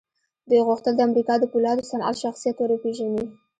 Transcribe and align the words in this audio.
دوی 0.49 0.61
غوښتل 0.67 0.93
د 0.95 1.01
امريکا 1.07 1.33
د 1.39 1.43
پولادو 1.51 1.87
صنعت 1.91 2.15
شخصيت 2.23 2.55
ور 2.59 2.71
وپېژني. 2.73 3.25